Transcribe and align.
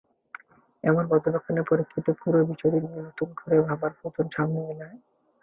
এমন 0.83 1.03
পর্যবেক্ষণের 1.07 1.65
পরিপ্রেক্ষিতে 1.69 2.11
পুরো 2.21 2.39
বিষয়টি 2.49 2.79
নিয়ে 2.83 3.01
নতুন 3.07 3.29
করে 3.37 3.55
ভাবার 3.67 3.91
প্রয়োজন 3.97 4.25
সামনে 4.35 4.59
চলে 4.61 4.83
আসে। 4.85 4.97